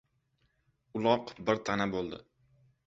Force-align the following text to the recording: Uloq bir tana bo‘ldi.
Uloq 1.01 1.31
bir 1.51 1.63
tana 1.71 1.89
bo‘ldi. 1.97 2.23